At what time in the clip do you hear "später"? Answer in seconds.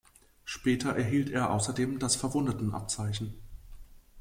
0.45-0.95